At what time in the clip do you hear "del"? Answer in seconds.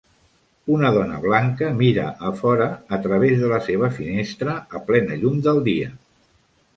5.49-5.63